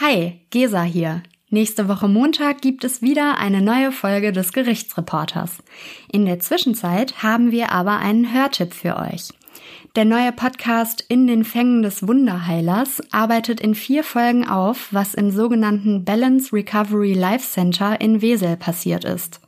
[0.00, 1.22] Hi, Gesa hier.
[1.50, 5.58] Nächste Woche Montag gibt es wieder eine neue Folge des Gerichtsreporters.
[6.10, 9.28] In der Zwischenzeit haben wir aber einen Hörtipp für euch.
[9.94, 15.30] Der neue Podcast In den Fängen des Wunderheilers arbeitet in vier Folgen auf, was im
[15.30, 19.40] sogenannten Balance Recovery Life Center in Wesel passiert ist.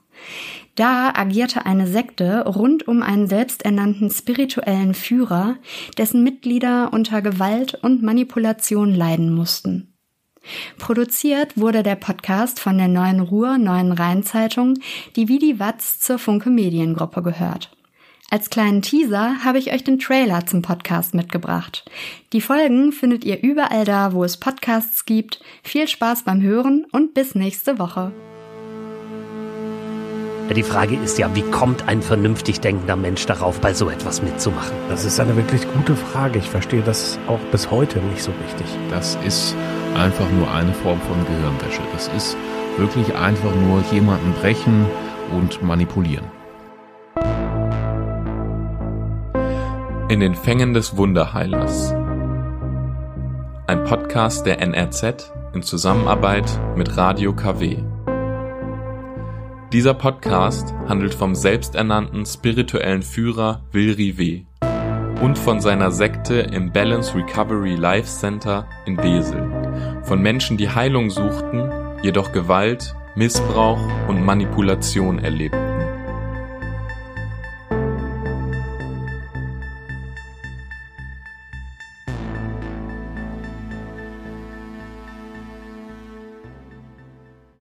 [0.77, 5.57] Da agierte eine Sekte rund um einen selbsternannten spirituellen Führer,
[5.99, 9.93] dessen Mitglieder unter Gewalt und Manipulation leiden mussten.
[10.87, 14.79] Produziert wurde der Podcast von der Neuen Ruhr Neuen Rheinzeitung,
[15.17, 17.77] die wie die Watz zur Funke Mediengruppe gehört.
[18.31, 21.91] Als kleinen Teaser habe ich euch den Trailer zum Podcast mitgebracht.
[22.33, 25.41] Die Folgen findet ihr überall da, wo es Podcasts gibt.
[25.65, 28.13] Viel Spaß beim Hören und bis nächste Woche.
[30.55, 34.77] Die Frage ist ja, wie kommt ein vernünftig denkender Mensch darauf, bei so etwas mitzumachen?
[34.89, 36.39] Das ist eine wirklich gute Frage.
[36.39, 38.67] Ich verstehe das auch bis heute nicht so richtig.
[38.89, 39.57] Das ist
[39.97, 41.81] einfach nur eine Form von Gehirnwäsche.
[41.93, 42.37] Das ist
[42.77, 44.87] wirklich einfach nur jemanden brechen
[45.33, 46.27] und manipulieren.
[50.09, 51.93] In den Fängen des Wunderheilers.
[53.67, 57.79] Ein Podcast der NRZ in Zusammenarbeit mit Radio KW.
[59.73, 64.45] Dieser Podcast handelt vom selbsternannten spirituellen Führer Wilri W.
[65.21, 69.56] und von seiner Sekte im Balance Recovery Life Center in Wesel.
[70.07, 71.69] Von Menschen, die Heilung suchten,
[72.01, 75.66] jedoch Gewalt, Missbrauch und Manipulation erlebten.